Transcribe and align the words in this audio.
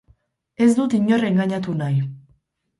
Ez 0.67 0.69
dut 0.79 0.97
inor 1.01 1.27
engainatu 1.29 1.79
nahi. 1.85 2.05